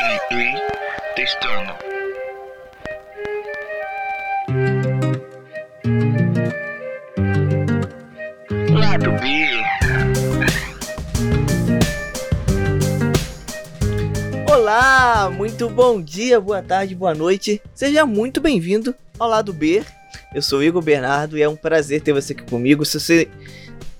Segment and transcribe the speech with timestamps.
[0.00, 0.54] Um, dois,
[1.16, 1.72] testando.
[8.78, 9.48] Lado B.
[14.48, 17.60] Olá, muito bom dia, boa tarde, boa noite.
[17.74, 19.82] Seja muito bem-vindo ao lado B.
[20.32, 22.84] Eu sou Igor Bernardo e é um prazer ter você aqui comigo.
[22.84, 23.28] Se você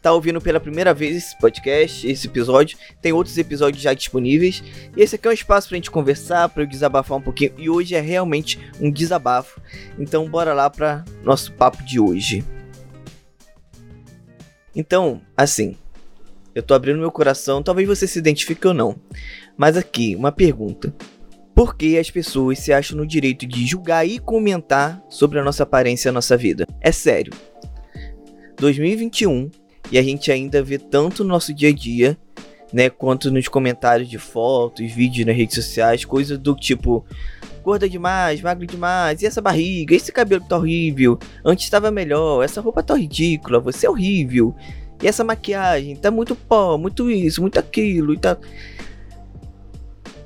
[0.00, 4.62] tá ouvindo pela primeira vez esse podcast, esse episódio, tem outros episódios já disponíveis.
[4.96, 7.52] E esse aqui é um espaço pra gente conversar, pra eu desabafar um pouquinho.
[7.58, 9.60] E hoje é realmente um desabafo.
[9.98, 12.44] Então bora lá para nosso papo de hoje.
[14.74, 15.76] Então, assim,
[16.54, 18.96] eu tô abrindo meu coração, talvez você se identifique ou não.
[19.56, 20.94] Mas aqui, uma pergunta.
[21.54, 25.64] Por que as pessoas se acham no direito de julgar e comentar sobre a nossa
[25.64, 26.66] aparência e a nossa vida?
[26.80, 27.32] É sério.
[28.56, 29.50] 2021
[29.90, 32.16] e a gente ainda vê tanto no nosso dia a dia,
[32.72, 37.04] né, quanto nos comentários de fotos, vídeos nas redes sociais, coisas do tipo
[37.62, 42.60] gorda demais, magro demais, e essa barriga, esse cabelo tá horrível, antes estava melhor, essa
[42.60, 44.54] roupa tá ridícula, você é horrível.
[45.02, 48.36] E essa maquiagem tá muito pó, muito isso, muito aquilo e tá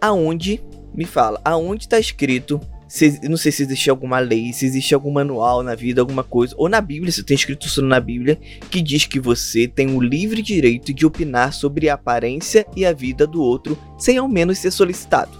[0.00, 0.62] Aonde
[0.94, 2.60] me fala, aonde tá escrito
[2.92, 6.54] se, não sei se existe alguma lei, se existe algum manual na vida, alguma coisa,
[6.58, 8.38] ou na Bíblia, se tem escrito isso na Bíblia,
[8.70, 12.92] que diz que você tem o livre direito de opinar sobre a aparência e a
[12.92, 15.30] vida do outro sem ao menos ser solicitado.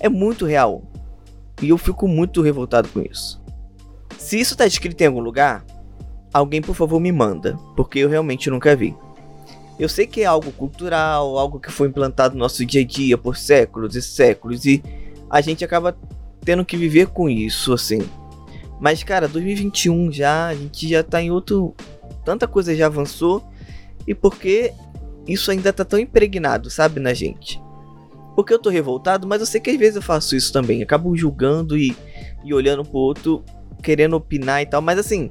[0.00, 0.82] É muito real.
[1.60, 3.38] E eu fico muito revoltado com isso.
[4.16, 5.62] Se isso tá escrito em algum lugar,
[6.32, 8.96] alguém por favor me manda, porque eu realmente nunca vi.
[9.78, 13.18] Eu sei que é algo cultural, algo que foi implantado no nosso dia a dia
[13.18, 14.82] por séculos e séculos, e
[15.28, 15.94] a gente acaba
[16.44, 18.00] tendo que viver com isso, assim.
[18.80, 21.74] Mas, cara, 2021 já, a gente já tá em outro.
[22.24, 23.42] Tanta coisa já avançou.
[24.06, 24.72] E porque
[25.26, 27.60] isso ainda tá tão impregnado, sabe, na gente.
[28.34, 30.82] Porque eu tô revoltado, mas eu sei que às vezes eu faço isso também.
[30.82, 31.96] Acabo julgando e,
[32.44, 33.44] e olhando pro outro,
[33.82, 34.82] querendo opinar e tal.
[34.82, 35.30] Mas assim,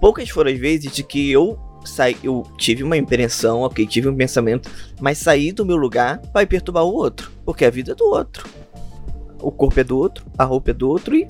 [0.00, 4.16] poucas foram as vezes de que eu saí, eu tive uma impressão, ok, tive um
[4.16, 4.68] pensamento,
[5.00, 7.30] mas saí do meu lugar para perturbar o outro.
[7.44, 8.65] Porque a vida é do outro
[9.40, 11.26] o corpo é do outro, a roupa é do outro e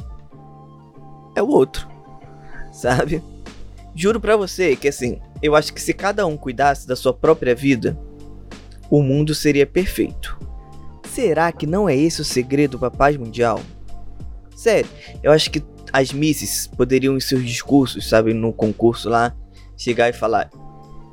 [1.35, 1.89] é o outro,
[2.73, 3.23] sabe?
[3.95, 7.55] Juro pra você que assim, eu acho que se cada um cuidasse da sua própria
[7.55, 7.99] vida,
[8.91, 10.39] o mundo seria perfeito.
[11.09, 13.61] Será que não é esse o segredo para a paz mundial?
[14.55, 14.89] Sério,
[15.23, 15.63] eu acho que
[15.93, 19.35] as misses poderiam em seus discursos, sabe, no concurso lá,
[19.77, 20.51] chegar e falar: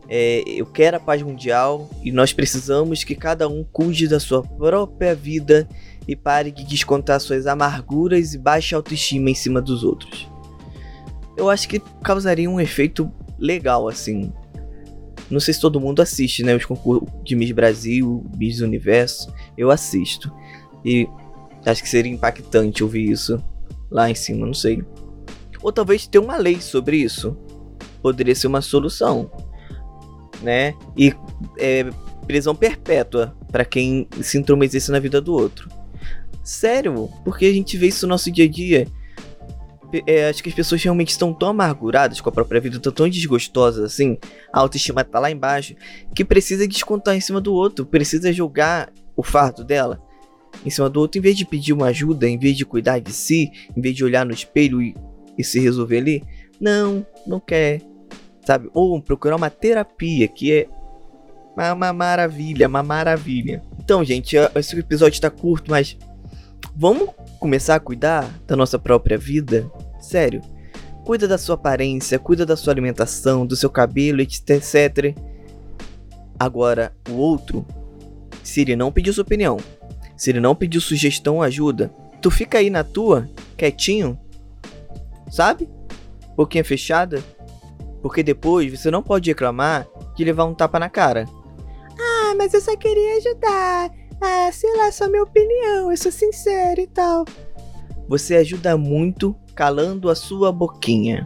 [0.10, 4.44] é, eu quero a paz mundial e nós precisamos que cada um cuide da sua
[4.44, 5.68] própria vida
[6.08, 10.30] e pare de descontar suas amarguras e baixa autoestima em cima dos outros.
[11.36, 14.32] Eu acho que causaria um efeito legal assim.
[15.30, 16.56] Não sei se todo mundo assiste, né?
[16.56, 19.34] Os concursos de Miss Brasil, Miss Universo.
[19.58, 20.32] Eu assisto.
[20.86, 21.08] E
[21.66, 23.44] acho que seria impactante ouvir isso
[23.90, 24.84] lá em cima, não sei.
[25.62, 27.38] Ou talvez ter uma lei sobre isso.
[28.02, 29.32] Poderia ser uma solução.
[30.42, 30.76] Né?
[30.98, 31.14] E
[31.58, 31.90] é,
[32.28, 35.70] prisão perpétua para quem se intrometesse na vida do outro.
[36.44, 38.88] Sério, porque a gente vê isso no nosso dia a dia.
[40.08, 43.08] É, acho que as pessoas realmente estão tão amarguradas com a própria vida, estão tão
[43.08, 44.18] desgostosas assim,
[44.52, 45.76] a autoestima tá lá embaixo,
[46.16, 50.02] que precisa descontar em cima do outro, precisa jogar o fardo dela
[50.66, 53.12] em cima do outro, em vez de pedir uma ajuda, em vez de cuidar de
[53.12, 54.96] si, em vez de olhar no espelho e,
[55.38, 56.24] e se resolver ali.
[56.60, 57.82] Não, não quer,
[58.46, 58.70] sabe?
[58.74, 60.68] Ou procurar uma terapia, que é
[61.56, 63.64] uma, uma maravilha, uma maravilha.
[63.84, 65.98] Então, gente, esse episódio tá curto, mas
[66.76, 69.70] Vamos começar a cuidar da nossa própria vida?
[70.00, 70.42] Sério.
[71.06, 75.16] Cuida da sua aparência, cuida da sua alimentação, do seu cabelo, etc.
[76.40, 77.66] Agora, o outro,
[78.42, 79.58] se ele não pediu sua opinião,
[80.18, 84.18] se ele não pediu sugestão ou ajuda, tu fica aí na tua, quietinho,
[85.30, 85.70] sabe?
[86.36, 87.24] Boquinha fechada,
[88.02, 91.26] porque depois você não pode reclamar de levar um tapa na cara.
[92.44, 93.90] Mas eu só queria ajudar.
[94.20, 97.24] Ah, sei lá, só minha opinião, eu sou sincero e tal.
[98.10, 101.26] Você ajuda muito calando a sua boquinha.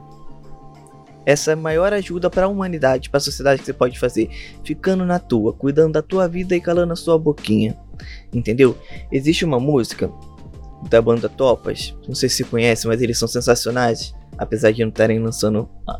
[1.25, 4.29] Essa é a maior ajuda para a humanidade, para a sociedade que você pode fazer,
[4.63, 7.75] ficando na tua, cuidando da tua vida e calando a sua boquinha.
[8.31, 8.77] Entendeu?
[9.11, 10.11] Existe uma música
[10.87, 15.17] da banda Topas, não sei se conhece, mas eles são sensacionais, apesar de não estarem
[15.17, 15.99] lançando ah,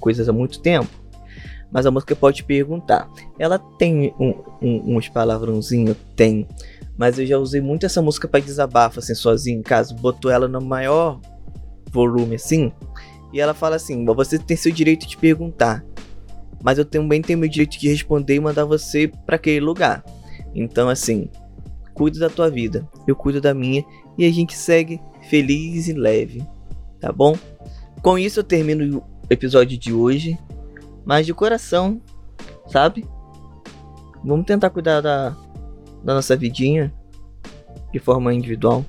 [0.00, 0.90] coisas há muito tempo
[1.72, 3.08] mas a música pode perguntar.
[3.38, 5.96] Ela tem um, um, uns palavrãozinhos?
[6.16, 6.46] Tem.
[6.96, 9.94] Mas eu já usei muito essa música para desabafo, assim, sozinho em casa.
[9.94, 11.20] Botou ela no maior
[11.90, 12.72] volume, assim.
[13.32, 15.84] E ela fala assim: você tem seu direito de perguntar.
[16.62, 20.04] Mas eu também tenho meu direito de responder e mandar você para aquele lugar.
[20.54, 21.30] Então, assim,
[21.94, 23.84] cuida da tua vida, eu cuido da minha
[24.18, 26.42] e a gente segue feliz e leve,
[27.00, 27.36] tá bom?
[28.02, 29.02] Com isso eu termino o
[29.32, 30.38] episódio de hoje,
[31.04, 32.00] mas de coração,
[32.66, 33.06] sabe?
[34.24, 35.30] Vamos tentar cuidar da,
[36.02, 36.92] da nossa vidinha
[37.92, 38.84] de forma individual.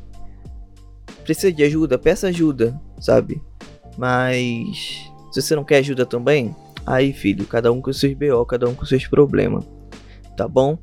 [1.24, 1.98] Precisa de ajuda?
[1.98, 3.42] Peça ajuda, sabe?
[3.98, 6.56] Mas se você não quer ajuda também,
[6.86, 9.66] aí filho, cada um com seus BO, cada um com seus problemas,
[10.36, 10.78] tá bom?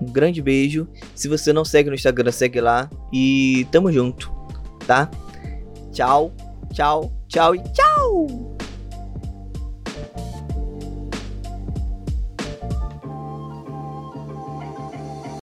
[0.00, 0.86] Um grande beijo.
[1.14, 4.32] Se você não segue no Instagram, segue lá e tamo junto,
[4.86, 5.10] tá?
[5.92, 6.32] Tchau,
[6.72, 8.57] tchau, tchau e tchau!